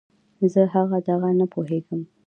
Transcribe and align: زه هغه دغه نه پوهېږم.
زه 0.53 0.61
هغه 0.73 0.97
دغه 1.07 1.29
نه 1.39 1.45
پوهېږم. 1.53 2.01